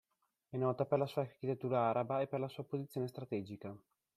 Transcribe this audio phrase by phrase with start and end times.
[0.49, 3.71] È nota per la sua architettura araba e per la sua posizione strategica.